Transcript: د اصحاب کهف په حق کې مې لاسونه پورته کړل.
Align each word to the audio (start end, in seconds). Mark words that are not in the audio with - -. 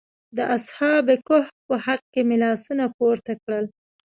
د 0.37 0.39
اصحاب 0.57 1.05
کهف 1.27 1.47
په 1.67 1.75
حق 1.85 2.01
کې 2.13 2.21
مې 2.27 2.37
لاسونه 2.43 2.85
پورته 2.97 3.33
کړل. 3.43 3.65